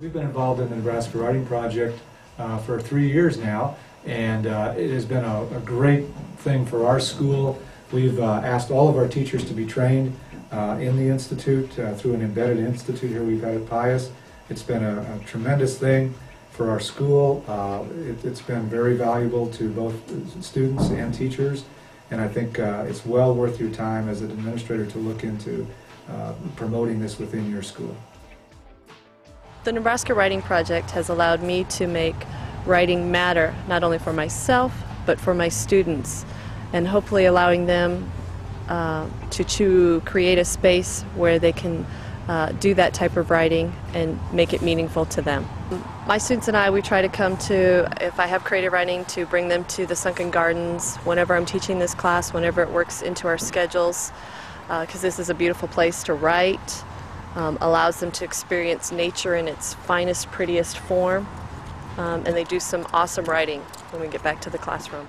We've 0.00 0.10
been 0.10 0.22
involved 0.22 0.62
in 0.62 0.70
the 0.70 0.76
Nebraska 0.76 1.18
Writing 1.18 1.44
Project 1.44 1.98
uh, 2.38 2.56
for 2.56 2.80
three 2.80 3.12
years 3.12 3.36
now, 3.36 3.76
and 4.06 4.46
uh, 4.46 4.72
it 4.74 4.88
has 4.92 5.04
been 5.04 5.24
a, 5.24 5.42
a 5.54 5.60
great 5.60 6.06
thing 6.38 6.64
for 6.64 6.86
our 6.86 6.98
school. 6.98 7.60
We've 7.92 8.18
uh, 8.18 8.40
asked 8.42 8.70
all 8.70 8.88
of 8.88 8.96
our 8.96 9.06
teachers 9.06 9.44
to 9.44 9.52
be 9.52 9.66
trained 9.66 10.18
uh, 10.52 10.78
in 10.80 10.96
the 10.96 11.06
institute 11.06 11.78
uh, 11.78 11.92
through 11.96 12.14
an 12.14 12.22
embedded 12.22 12.60
institute 12.60 13.10
here 13.10 13.22
we've 13.22 13.42
had 13.42 13.56
at 13.56 13.68
Pius. 13.68 14.10
It's 14.48 14.62
been 14.62 14.82
a, 14.82 15.00
a 15.02 15.24
tremendous 15.26 15.78
thing 15.78 16.14
for 16.50 16.70
our 16.70 16.80
school. 16.80 17.44
Uh, 17.46 17.84
it, 18.08 18.24
it's 18.24 18.40
been 18.40 18.70
very 18.70 18.96
valuable 18.96 19.50
to 19.50 19.68
both 19.68 19.94
students 20.42 20.88
and 20.88 21.12
teachers, 21.12 21.64
and 22.10 22.22
I 22.22 22.28
think 22.28 22.58
it's 22.58 23.04
well 23.04 23.34
worth 23.34 23.60
your 23.60 23.70
time 23.70 24.08
as 24.08 24.22
an 24.22 24.30
administrator 24.30 24.86
to 24.86 24.98
look 24.98 25.24
into 25.24 25.66
promoting 26.56 27.00
this 27.00 27.18
within 27.18 27.50
your 27.50 27.62
school. 27.62 27.94
The 29.62 29.72
Nebraska 29.72 30.14
Writing 30.14 30.40
Project 30.40 30.92
has 30.92 31.10
allowed 31.10 31.42
me 31.42 31.64
to 31.64 31.86
make 31.86 32.16
writing 32.64 33.10
matter 33.10 33.54
not 33.68 33.84
only 33.84 33.98
for 33.98 34.10
myself 34.10 34.72
but 35.04 35.20
for 35.20 35.34
my 35.34 35.50
students 35.50 36.24
and 36.72 36.88
hopefully 36.88 37.26
allowing 37.26 37.66
them 37.66 38.10
uh, 38.68 39.06
to, 39.28 39.44
to 39.44 40.00
create 40.06 40.38
a 40.38 40.46
space 40.46 41.02
where 41.14 41.38
they 41.38 41.52
can 41.52 41.86
uh, 42.26 42.52
do 42.52 42.72
that 42.72 42.94
type 42.94 43.18
of 43.18 43.30
writing 43.30 43.70
and 43.92 44.18
make 44.32 44.54
it 44.54 44.62
meaningful 44.62 45.04
to 45.04 45.20
them. 45.20 45.46
My 46.06 46.16
students 46.16 46.48
and 46.48 46.56
I, 46.56 46.70
we 46.70 46.80
try 46.80 47.02
to 47.02 47.08
come 47.08 47.36
to, 47.38 47.86
if 48.00 48.18
I 48.18 48.26
have 48.28 48.44
creative 48.44 48.72
writing, 48.72 49.04
to 49.06 49.26
bring 49.26 49.48
them 49.48 49.64
to 49.64 49.84
the 49.84 49.96
Sunken 49.96 50.30
Gardens 50.30 50.96
whenever 50.98 51.34
I'm 51.34 51.44
teaching 51.44 51.78
this 51.78 51.94
class, 51.94 52.32
whenever 52.32 52.62
it 52.62 52.70
works 52.70 53.02
into 53.02 53.26
our 53.26 53.36
schedules, 53.36 54.10
because 54.68 55.02
this 55.02 55.18
is 55.18 55.28
a 55.28 55.34
beautiful 55.34 55.68
place 55.68 56.02
to 56.04 56.14
write 56.14 56.84
um, 57.36 57.58
allows 57.60 58.00
them 58.00 58.10
to 58.12 58.24
experience 58.24 58.90
nature 58.90 59.36
in 59.36 59.48
its 59.48 59.74
finest, 59.74 60.30
prettiest 60.30 60.78
form, 60.78 61.26
um, 61.96 62.24
and 62.26 62.36
they 62.36 62.44
do 62.44 62.58
some 62.58 62.86
awesome 62.92 63.24
writing 63.24 63.60
when 63.90 64.02
we 64.02 64.08
get 64.08 64.22
back 64.22 64.40
to 64.42 64.50
the 64.50 64.58
classroom. 64.58 65.06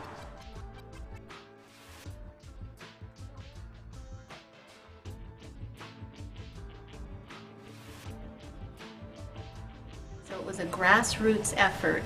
So 10.25 10.35
it 10.35 10.45
was 10.45 10.59
a 10.59 10.65
grassroots 10.65 11.53
effort, 11.57 12.03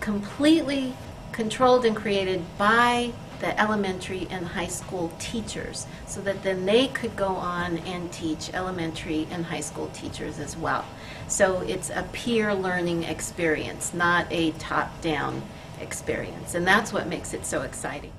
completely 0.00 0.94
controlled 1.32 1.84
and 1.84 1.96
created 1.96 2.42
by 2.58 3.12
the 3.42 3.60
elementary 3.60 4.26
and 4.30 4.46
high 4.46 4.68
school 4.68 5.12
teachers, 5.18 5.86
so 6.06 6.22
that 6.22 6.42
then 6.42 6.64
they 6.64 6.86
could 6.88 7.14
go 7.16 7.26
on 7.26 7.76
and 7.78 8.10
teach 8.10 8.50
elementary 8.54 9.26
and 9.30 9.44
high 9.44 9.60
school 9.60 9.88
teachers 9.88 10.38
as 10.38 10.56
well. 10.56 10.86
So 11.28 11.60
it's 11.60 11.90
a 11.90 12.08
peer 12.12 12.54
learning 12.54 13.02
experience, 13.02 13.92
not 13.92 14.26
a 14.30 14.52
top 14.52 15.02
down 15.02 15.42
experience. 15.80 16.54
And 16.54 16.66
that's 16.66 16.92
what 16.92 17.08
makes 17.08 17.34
it 17.34 17.44
so 17.44 17.62
exciting. 17.62 18.12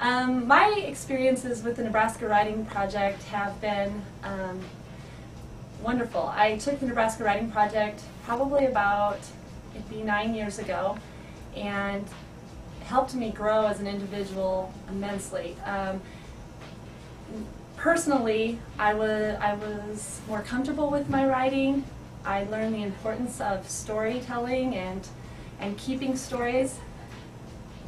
Um, 0.00 0.46
my 0.46 0.68
experiences 0.86 1.64
with 1.64 1.76
the 1.76 1.82
Nebraska 1.82 2.28
Writing 2.28 2.64
Project 2.66 3.20
have 3.24 3.60
been 3.60 4.00
um, 4.22 4.60
wonderful. 5.82 6.32
I 6.32 6.56
took 6.56 6.78
the 6.78 6.86
Nebraska 6.86 7.24
Writing 7.24 7.50
Project 7.50 8.02
probably 8.24 8.66
about, 8.66 9.18
it'd 9.74 9.90
be 9.90 10.02
nine 10.02 10.36
years 10.36 10.60
ago, 10.60 10.96
and 11.56 12.06
helped 12.84 13.14
me 13.16 13.30
grow 13.30 13.66
as 13.66 13.80
an 13.80 13.88
individual 13.88 14.72
immensely. 14.88 15.56
Um, 15.64 16.00
personally, 17.76 18.60
I 18.78 18.94
was, 18.94 19.36
I 19.40 19.54
was 19.54 20.20
more 20.28 20.42
comfortable 20.42 20.90
with 20.90 21.10
my 21.10 21.26
writing. 21.26 21.84
I 22.24 22.44
learned 22.44 22.72
the 22.72 22.84
importance 22.84 23.40
of 23.40 23.68
storytelling 23.68 24.76
and, 24.76 25.08
and 25.58 25.76
keeping 25.76 26.16
stories. 26.16 26.78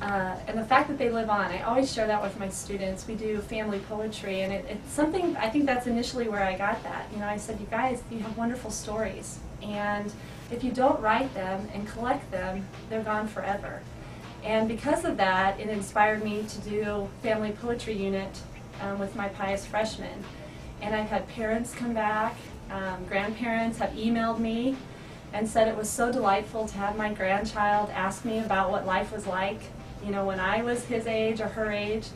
Uh, 0.01 0.35
and 0.47 0.59
the 0.59 0.65
fact 0.65 0.89
that 0.89 0.97
they 0.97 1.11
live 1.11 1.29
on, 1.29 1.51
I 1.51 1.63
always 1.63 1.93
share 1.93 2.07
that 2.07 2.23
with 2.23 2.39
my 2.39 2.49
students. 2.49 3.07
We 3.07 3.17
do 3.17 3.39
family 3.41 3.81
poetry, 3.81 4.41
and 4.43 4.53
it, 4.53 4.65
it's 4.69 4.91
something, 4.91 5.37
I 5.37 5.51
think 5.51 5.67
that's 5.67 5.87
initially 5.87 6.27
where 6.27 6.43
I 6.43 6.57
got 6.57 6.83
that. 6.85 7.07
You 7.13 7.19
know, 7.19 7.27
I 7.27 7.37
said, 7.37 7.61
you 7.61 7.67
guys, 7.67 8.03
you 8.11 8.19
have 8.21 8.37
wonderful 8.37 8.71
stories, 8.71 9.39
and 9.63 10.11
if 10.51 10.65
you 10.65 10.73
don't 10.73 10.99
write 11.01 11.33
them 11.35 11.69
and 11.75 11.87
collect 11.87 12.31
them, 12.31 12.67
they're 12.89 13.03
gone 13.03 13.29
forever. 13.29 13.83
And 14.43 14.69
because 14.69 15.05
of 15.05 15.19
that, 15.19 15.61
it 15.61 15.69
inspired 15.69 16.25
me 16.25 16.45
to 16.45 16.59
do 16.61 17.09
family 17.23 17.53
poetry 17.53 17.95
unit 17.95 18.41
um, 18.81 18.99
with 18.99 19.15
my 19.15 19.29
Pius 19.29 19.67
freshmen. 19.67 20.25
And 20.81 20.95
I've 20.95 21.11
had 21.11 21.29
parents 21.29 21.75
come 21.75 21.93
back, 21.93 22.37
um, 22.71 23.05
grandparents 23.07 23.79
have 23.79 23.91
emailed 23.91 24.39
me 24.39 24.77
and 25.33 25.49
said 25.49 25.69
it 25.69 25.77
was 25.77 25.91
so 25.91 26.11
delightful 26.11 26.67
to 26.69 26.77
have 26.79 26.97
my 26.97 27.13
grandchild 27.13 27.91
ask 27.91 28.25
me 28.25 28.39
about 28.39 28.71
what 28.71 28.87
life 28.87 29.13
was 29.13 29.27
like 29.27 29.61
you 30.05 30.11
know, 30.11 30.25
when 30.25 30.41
I 30.41 30.63
was 30.63 30.85
his 30.85 31.07
age 31.07 31.41
or 31.41 31.49
her 31.49 31.71
age. 31.71 32.09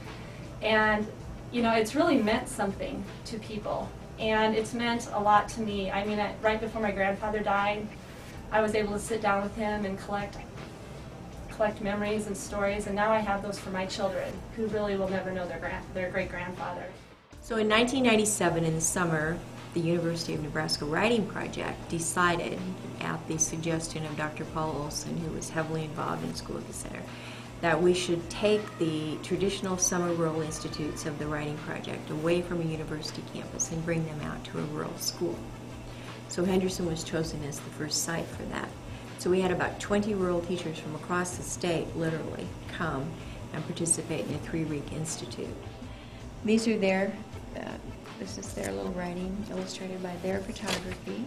And, 0.63 1.07
you 1.53 1.63
know, 1.63 1.73
it's 1.73 1.95
really 1.95 2.19
meant 2.19 2.49
something 2.49 3.05
to 3.27 3.39
people. 3.39 3.89
And 4.19 4.55
it's 4.55 4.75
meant 4.75 5.09
a 5.13 5.21
lot 5.21 5.49
to 5.51 5.61
me. 5.61 5.91
I 5.91 6.05
mean, 6.05 6.25
right 6.43 6.61
before 6.61 6.81
my 6.81 6.93
grandfather 6.93 7.41
died, 7.41 7.87
I 8.51 8.63
was 8.63 8.75
able 8.75 8.93
to 8.93 9.01
sit 9.01 9.21
down 9.21 9.43
with 9.43 9.55
him 9.57 9.85
and 9.85 9.99
collect 9.99 10.37
collect 11.55 11.81
memories 11.81 12.27
and 12.27 12.37
stories, 12.37 12.87
and 12.87 12.97
now 12.97 13.13
I 13.13 13.19
have 13.19 13.43
those 13.43 13.59
for 13.59 13.71
my 13.71 13.87
children, 13.87 14.33
who 14.57 14.67
really 14.67 14.97
will 14.97 15.09
never 15.09 15.31
know 15.31 15.47
their 15.47 15.59
grand, 15.59 15.85
their 15.95 16.11
great 16.11 16.29
grandfather. 16.29 16.85
So 17.43 17.57
in 17.57 17.69
1997, 17.69 18.65
in 18.65 18.75
the 18.75 18.81
summer, 18.81 19.39
the 19.75 19.81
University 19.81 20.35
of 20.35 20.43
Nebraska 20.43 20.85
Writing 20.85 21.27
Project 21.27 21.89
decided, 21.89 22.59
at 23.01 23.27
the 23.29 23.39
suggestion 23.39 24.05
of 24.07 24.17
Dr. 24.17 24.45
Paul 24.47 24.83
Olson, 24.83 25.17
who 25.19 25.31
was 25.33 25.51
heavily 25.51 25.85
involved 25.85 26.25
in 26.25 26.35
School 26.35 26.57
at 26.57 26.67
the 26.67 26.73
Center, 26.73 27.03
that 27.65 27.81
we 27.81 27.95
should 27.95 28.29
take 28.29 28.61
the 28.77 29.17
traditional 29.23 29.79
summer 29.79 30.13
rural 30.13 30.43
institutes 30.43 31.07
of 31.07 31.19
the 31.19 31.27
Writing 31.27 31.57
Project 31.57 32.11
away 32.11 32.43
from 32.43 32.61
a 32.61 32.65
university 32.65 33.23
campus 33.33 33.73
and 33.73 33.83
bring 33.87 34.05
them 34.05 34.21
out 34.21 34.45
to 34.45 34.59
a 34.59 34.63
rural 34.65 34.95
school. 34.99 35.35
So 36.29 36.45
Henderson 36.45 36.85
was 36.85 37.03
chosen 37.03 37.43
as 37.45 37.59
the 37.59 37.71
first 37.71 38.05
site 38.05 38.27
for 38.27 38.43
that. 38.43 38.69
So 39.17 39.31
we 39.31 39.41
had 39.41 39.51
about 39.51 39.81
20 39.81 40.13
rural 40.13 40.43
teachers 40.43 40.79
from 40.79 40.95
across 40.95 41.39
the 41.39 41.43
state, 41.43 41.87
literally, 41.97 42.47
come 42.69 43.11
and 43.55 43.65
participate 43.65 44.27
in 44.27 44.35
a 44.35 44.39
three-week 44.41 44.93
institute. 44.93 45.57
These 46.45 46.69
are 46.69 46.77
their, 46.77 47.17
uh, 47.57 47.79
this 48.19 48.37
is 48.37 48.53
their 48.53 48.73
little 48.73 48.93
writing 48.93 49.43
illustrated 49.51 50.03
by 50.03 50.15
their 50.17 50.41
photography. 50.41 51.25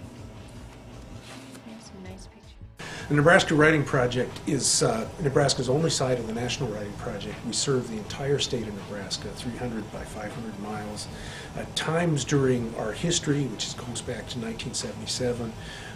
The 3.09 3.15
Nebraska 3.15 3.55
Writing 3.55 3.85
Project 3.85 4.37
is 4.47 4.83
uh, 4.83 5.07
Nebraska's 5.21 5.69
only 5.69 5.89
site 5.89 6.19
of 6.19 6.27
the 6.27 6.33
National 6.33 6.69
Writing 6.69 6.91
Project. 6.93 7.37
We 7.45 7.53
serve 7.53 7.89
the 7.89 7.95
entire 7.95 8.37
state 8.37 8.67
of 8.67 8.73
Nebraska, 8.73 9.29
300 9.29 9.89
by 9.93 10.03
500 10.03 10.59
miles. 10.59 11.07
At 11.55 11.73
times 11.77 12.25
during 12.25 12.75
our 12.75 12.91
history, 12.91 13.45
which 13.45 13.77
goes 13.77 14.01
back 14.01 14.27
to 14.27 14.39
1977, 14.39 15.53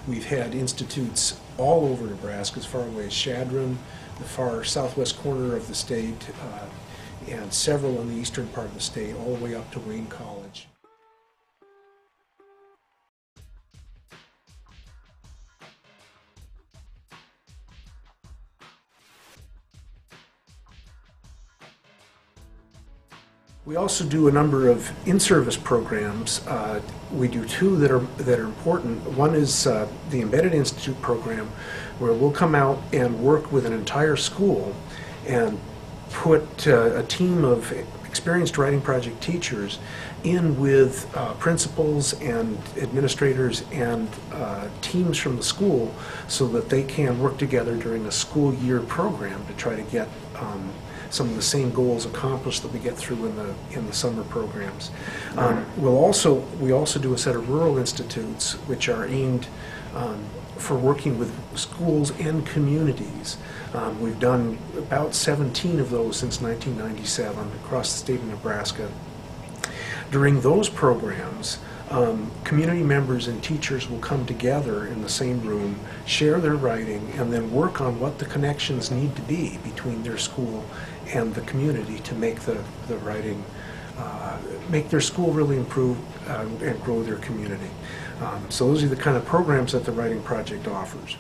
we've 0.08 0.26
had 0.26 0.56
institutes 0.56 1.38
all 1.58 1.86
over 1.86 2.06
Nebraska, 2.06 2.60
as 2.60 2.66
far 2.66 2.84
away 2.84 3.08
as 3.08 3.14
Chadron, 3.14 3.78
the 4.18 4.24
far 4.24 4.64
southwest 4.64 5.18
corner 5.18 5.58
of 5.58 5.68
the 5.68 5.76
state, 5.76 6.30
uh, 6.42 6.66
and 7.30 7.54
several 7.54 8.00
in 8.00 8.08
the 8.08 8.16
eastern 8.16 8.48
part 8.48 8.68
of 8.68 8.74
the 8.74 8.80
state, 8.80 9.16
all 9.16 9.36
the 9.36 9.44
way 9.44 9.54
up 9.54 9.70
to 9.72 9.80
Wayne 9.82 10.08
College. 10.08 10.68
We 23.64 23.76
also 23.76 24.06
do 24.06 24.28
a 24.28 24.32
number 24.32 24.70
of 24.70 24.92
in-service 25.08 25.56
programs. 25.56 26.46
Uh, 26.48 26.82
We 27.14 27.28
do 27.28 27.46
two 27.46 27.76
that 27.78 27.92
are, 27.92 28.00
that 28.18 28.40
are 28.40 28.46
important. 28.46 29.04
One 29.12 29.36
is 29.36 29.68
uh, 29.68 29.88
the 30.10 30.22
Embedded 30.22 30.54
Institute 30.56 31.00
program, 31.02 31.48
where 32.00 32.12
we'll 32.12 32.32
come 32.32 32.56
out 32.56 32.82
and 32.92 33.20
work 33.20 33.52
with 33.52 33.66
an 33.68 33.74
entire 33.74 34.16
school 34.16 34.74
and 35.28 35.60
put 36.10 36.68
uh, 36.68 36.96
a 36.96 37.04
team 37.04 37.46
of 37.46 37.72
experienced 38.08 38.58
writing 38.58 38.82
project 38.82 39.22
teachers 39.22 39.78
in 40.24 40.60
with 40.60 41.06
uh, 41.16 41.34
principals 41.36 42.14
and 42.20 42.58
administrators 42.78 43.64
and 43.72 44.08
uh, 44.34 44.68
teams 44.82 45.18
from 45.20 45.38
the 45.38 45.44
school 45.44 45.94
so 46.28 46.48
that 46.48 46.70
they 46.70 46.84
can 46.84 47.20
work 47.20 47.38
together 47.38 47.76
during 47.76 48.06
a 48.08 48.12
school 48.12 48.54
year 48.56 48.80
program 48.80 49.46
to 49.46 49.54
try 49.54 49.76
to 49.76 49.84
get 49.84 50.08
um, 50.36 50.72
some 51.12 51.30
of 51.30 51.36
the 51.36 51.42
same 51.42 51.72
goals 51.72 52.06
accomplished 52.06 52.64
that 52.64 52.72
we 52.72 52.80
get 52.80 52.98
through 52.98 53.26
in 53.26 53.36
the 53.36 53.54
in 53.72 53.86
the 53.86 53.94
summer 53.94 54.24
programs. 54.24 54.92
Um, 55.38 55.66
we'll 55.78 55.98
also 55.98 56.36
we 56.60 56.72
also 56.72 57.00
do 57.00 57.14
a 57.14 57.18
set 57.18 57.36
of 57.36 57.50
rural 57.50 57.78
institutes 57.78 58.54
which 58.68 58.90
are 58.90 59.06
aimed 59.06 59.48
um, 59.94 60.26
for 60.58 60.76
working 60.76 61.20
with 61.20 61.32
schools 61.58 62.12
and 62.20 62.46
communities. 62.46 63.38
Um, 63.74 64.00
We've 64.00 64.20
done 64.20 64.58
about 64.78 65.14
17 65.14 65.80
of 65.80 65.90
those 65.90 66.18
since 66.18 66.42
1997 66.42 67.52
across 67.64 67.92
the 67.92 68.00
state 68.00 68.20
of 68.20 68.26
Nebraska. 68.28 68.90
During 70.12 70.42
those 70.42 70.70
programs, 70.70 71.60
um, 71.90 72.32
community 72.46 72.84
members 72.84 73.28
and 73.28 73.44
teachers 73.44 73.90
will 73.90 74.00
come 74.00 74.26
together 74.26 74.88
in 74.88 75.02
the 75.02 75.10
same 75.10 75.42
room, 75.42 75.78
share 76.06 76.40
their 76.40 76.56
writing, 76.56 77.12
and 77.18 77.34
then 77.34 77.52
work 77.52 77.82
on 77.82 78.00
what 78.00 78.18
the 78.18 78.26
connections 78.26 78.92
need 78.92 79.16
to 79.18 79.22
be 79.24 79.58
between 79.58 80.04
their 80.04 80.18
school 80.18 80.64
and 81.14 81.34
the 81.36 81.42
community 81.42 82.00
to 82.00 82.16
make 82.16 82.40
the, 82.42 82.62
the 82.88 82.98
writing, 83.00 83.44
uh, 83.98 84.38
make 84.70 84.90
their 84.90 85.02
school 85.02 85.32
really 85.32 85.58
improve 85.58 85.98
uh, 86.30 86.46
and 86.62 86.82
grow 86.84 87.04
their 87.04 87.18
community. 87.18 87.70
Um, 88.22 88.46
so 88.50 88.68
those 88.68 88.84
are 88.84 88.88
the 88.88 88.96
kind 88.96 89.18
of 89.18 89.26
programs 89.26 89.72
that 89.72 89.84
the 89.84 89.92
Writing 89.92 90.22
Project 90.22 90.68
offers. 90.68 91.18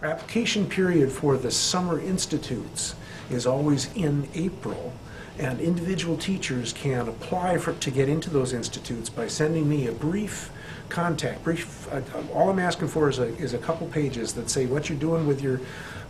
Our 0.00 0.08
application 0.08 0.66
period 0.66 1.10
for 1.10 1.36
the 1.36 1.50
summer 1.50 2.00
institutes 2.00 2.94
is 3.30 3.46
always 3.46 3.92
in 3.94 4.28
April, 4.34 4.92
and 5.38 5.60
individual 5.60 6.16
teachers 6.16 6.72
can 6.72 7.08
apply 7.08 7.58
for, 7.58 7.72
to 7.72 7.90
get 7.90 8.08
into 8.08 8.30
those 8.30 8.52
institutes 8.52 9.10
by 9.10 9.26
sending 9.26 9.68
me 9.68 9.88
a 9.88 9.92
brief 9.92 10.50
contact, 10.88 11.44
brief, 11.44 11.90
uh, 11.92 12.00
all 12.32 12.50
I'm 12.50 12.58
asking 12.58 12.88
for 12.88 13.08
is 13.08 13.18
a, 13.18 13.26
is 13.36 13.54
a 13.54 13.58
couple 13.58 13.86
pages 13.88 14.32
that 14.34 14.50
say 14.50 14.66
what 14.66 14.88
you're 14.88 14.98
doing 14.98 15.26
with 15.26 15.40
your, 15.40 15.60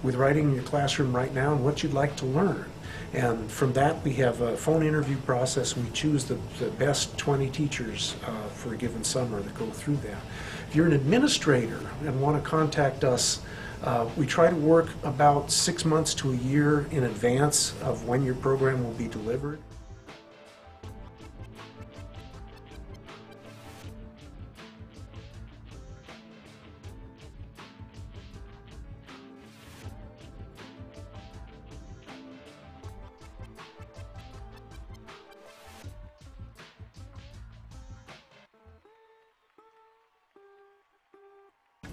with 0.02 0.14
writing 0.14 0.48
in 0.48 0.54
your 0.54 0.64
classroom 0.64 1.14
right 1.14 1.32
now 1.32 1.52
and 1.52 1.64
what 1.64 1.82
you'd 1.82 1.94
like 1.94 2.16
to 2.16 2.26
learn. 2.26 2.66
And 3.12 3.50
from 3.50 3.72
that, 3.72 4.04
we 4.04 4.12
have 4.14 4.40
a 4.42 4.56
phone 4.56 4.82
interview 4.82 5.16
process. 5.18 5.76
We 5.76 5.88
choose 5.90 6.24
the, 6.24 6.38
the 6.58 6.70
best 6.72 7.16
20 7.16 7.48
teachers 7.50 8.16
uh, 8.26 8.48
for 8.48 8.74
a 8.74 8.76
given 8.76 9.02
summer 9.02 9.40
that 9.40 9.54
go 9.54 9.66
through 9.70 9.96
that. 9.96 10.18
If 10.68 10.76
you're 10.76 10.86
an 10.86 10.92
administrator 10.92 11.80
and 12.04 12.20
want 12.20 12.42
to 12.42 12.48
contact 12.48 13.04
us, 13.04 13.40
uh, 13.82 14.08
we 14.16 14.26
try 14.26 14.50
to 14.50 14.56
work 14.56 14.88
about 15.04 15.50
six 15.50 15.84
months 15.84 16.12
to 16.14 16.32
a 16.32 16.36
year 16.36 16.86
in 16.90 17.04
advance 17.04 17.74
of 17.80 18.06
when 18.06 18.22
your 18.22 18.34
program 18.34 18.84
will 18.84 18.94
be 18.94 19.08
delivered. 19.08 19.58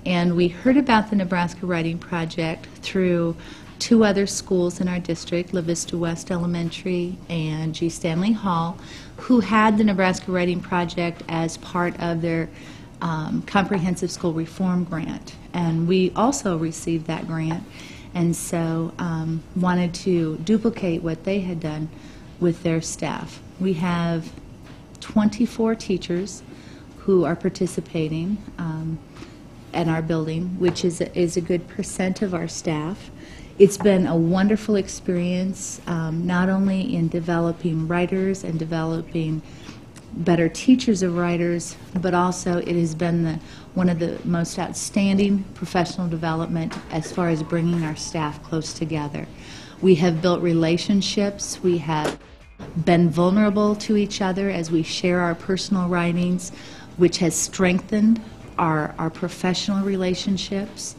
And 0.05 0.35
we 0.35 0.49
heard 0.49 0.77
about 0.77 1.09
the 1.09 1.15
Nebraska 1.15 1.65
Writing 1.65 1.97
Project 1.97 2.67
through 2.83 3.35
two 3.79 4.03
other 4.03 4.27
schools 4.27 4.79
in 4.79 4.87
our 4.87 4.99
district, 4.99 5.51
La 5.51 5.61
Vista 5.61 5.97
West 5.97 6.29
Elementary 6.29 7.17
and 7.27 7.73
G. 7.73 7.89
Stanley 7.89 8.31
Hall, 8.31 8.77
who 9.17 9.39
had 9.39 9.77
the 9.77 9.83
Nebraska 9.83 10.31
Writing 10.31 10.61
Project 10.61 11.23
as 11.27 11.57
part 11.57 11.99
of 11.99 12.21
their 12.21 12.49
um, 13.01 13.41
comprehensive 13.47 14.11
school 14.11 14.31
reform 14.31 14.83
grant. 14.83 15.35
And 15.53 15.87
we 15.87 16.11
also 16.15 16.55
received 16.57 17.07
that 17.07 17.25
grant, 17.27 17.63
and 18.13 18.35
so 18.35 18.93
um, 18.99 19.41
wanted 19.55 19.93
to 19.95 20.37
duplicate 20.37 21.01
what 21.01 21.23
they 21.23 21.39
had 21.39 21.59
done 21.59 21.89
with 22.39 22.61
their 22.61 22.79
staff. 22.79 23.41
We 23.59 23.73
have 23.73 24.31
24 24.99 25.75
teachers 25.75 26.43
who 26.99 27.25
are 27.25 27.35
participating. 27.35 28.37
Um, 28.57 28.99
in 29.75 29.89
our 29.89 30.01
building, 30.01 30.57
which 30.59 30.85
is 30.85 31.01
a, 31.01 31.17
is 31.17 31.37
a 31.37 31.41
good 31.41 31.67
percent 31.67 32.21
of 32.21 32.33
our 32.33 32.47
staff. 32.47 33.09
It's 33.57 33.77
been 33.77 34.05
a 34.07 34.15
wonderful 34.15 34.75
experience, 34.75 35.81
um, 35.87 36.25
not 36.25 36.49
only 36.49 36.95
in 36.95 37.07
developing 37.07 37.87
writers 37.87 38.43
and 38.43 38.59
developing 38.59 39.41
better 40.13 40.47
teachers 40.47 41.03
of 41.03 41.15
writers, 41.15 41.75
but 42.01 42.13
also 42.13 42.57
it 42.57 42.75
has 42.75 42.95
been 42.95 43.23
the, 43.23 43.39
one 43.73 43.89
of 43.89 43.99
the 43.99 44.19
most 44.23 44.57
outstanding 44.57 45.43
professional 45.55 46.07
development 46.07 46.73
as 46.91 47.11
far 47.11 47.29
as 47.29 47.43
bringing 47.43 47.83
our 47.83 47.95
staff 47.95 48.41
close 48.43 48.73
together. 48.73 49.27
We 49.81 49.95
have 49.95 50.21
built 50.21 50.41
relationships. 50.41 51.59
We 51.61 51.79
have 51.79 52.17
been 52.85 53.09
vulnerable 53.09 53.75
to 53.75 53.97
each 53.97 54.21
other 54.21 54.49
as 54.49 54.71
we 54.71 54.83
share 54.83 55.19
our 55.19 55.35
personal 55.35 55.89
writings, 55.89 56.51
which 56.97 57.17
has 57.17 57.35
strengthened 57.35 58.21
our, 58.57 58.93
our 58.97 59.09
professional 59.09 59.83
relationships. 59.83 60.95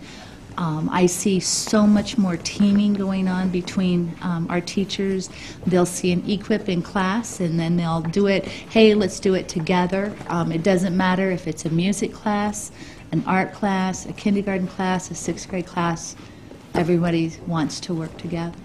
Um, 0.58 0.88
I 0.91 1.05
see 1.06 1.38
so 1.41 1.87
much 1.87 2.17
more 2.17 2.37
teaming 2.38 2.94
going 2.94 3.29
on 3.29 3.50
between 3.50 4.17
um, 4.23 4.47
our 4.49 4.61
teachers. 4.61 5.29
They'll 5.67 5.85
see 5.85 6.12
an 6.12 6.29
equip 6.31 6.69
in 6.69 6.81
class 6.81 7.41
and 7.41 7.61
then 7.61 7.76
they'll 7.76 8.00
do 8.00 8.26
it, 8.26 8.47
hey, 8.47 8.94
let's 8.94 9.20
do 9.20 9.35
it 9.35 9.49
together. 9.49 10.14
Um, 10.29 10.53
it 10.53 10.62
doesn't 10.62 10.97
matter 10.97 11.31
if 11.31 11.47
it's 11.47 11.67
a 11.67 11.70
music 11.70 12.12
class, 12.12 12.73
an 13.12 13.23
art 13.26 13.53
class, 13.53 14.06
a 14.06 14.14
kindergarten 14.14 14.67
class, 14.67 15.11
a 15.11 15.14
sixth 15.14 15.49
grade 15.49 15.67
class. 15.67 16.17
Everybody 16.75 17.32
wants 17.47 17.79
to 17.81 17.94
work 17.94 18.17
together. 18.17 18.56